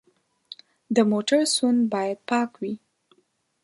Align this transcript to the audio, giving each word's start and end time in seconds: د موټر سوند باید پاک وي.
د 0.95 0.97
موټر 1.11 1.39
سوند 1.55 1.79
باید 1.93 2.17
پاک 2.29 2.51
وي. 2.61 2.73